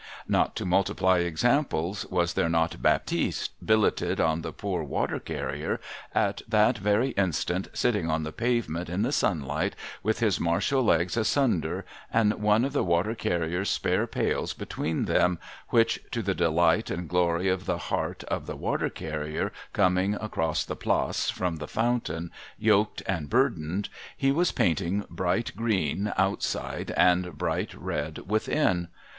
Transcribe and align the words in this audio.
Not 0.27 0.55
to 0.55 0.65
multiply 0.65 1.19
examples, 1.19 2.07
was 2.07 2.33
there 2.33 2.49
not 2.49 2.81
Baptiste, 2.81 3.51
billeted 3.63 4.19
on 4.19 4.41
the 4.41 4.51
poor 4.51 4.81
Water 4.83 5.19
carrier, 5.19 5.79
at 6.15 6.41
that 6.47 6.79
very 6.79 7.09
instant 7.09 7.67
sitting 7.73 8.09
on 8.09 8.23
the 8.23 8.31
pavement 8.31 8.89
in 8.89 9.03
the 9.03 9.11
sunlight, 9.11 9.75
with 10.01 10.17
his 10.19 10.39
martial 10.39 10.81
legs 10.81 11.15
asunder, 11.17 11.85
and 12.11 12.33
one 12.41 12.65
of 12.65 12.73
the 12.73 12.83
Water 12.83 13.13
carrier's 13.13 13.69
spare 13.69 14.07
pails 14.07 14.55
between 14.55 15.05
them, 15.05 15.37
which 15.69 15.99
(to 16.09 16.23
the 16.23 16.33
delight 16.33 16.89
and 16.89 17.07
glory 17.07 17.47
of 17.47 17.67
the 17.67 17.77
heart 17.77 18.23
of 18.23 18.47
the 18.47 18.55
Water 18.57 18.89
carrier 18.89 19.51
coming 19.71 20.15
across 20.15 20.65
the 20.65 20.75
Place 20.75 21.29
from 21.29 21.57
the 21.57 21.67
fountain, 21.67 22.31
yoked 22.57 23.03
and 23.05 23.29
burdened) 23.29 23.87
he 24.17 24.31
was 24.31 24.51
painting 24.51 25.05
bright 25.11 25.51
green 25.55 26.11
outside 26.17 26.89
and 26.97 27.37
bright 27.37 27.75
red 27.75 28.27
within 28.27 28.87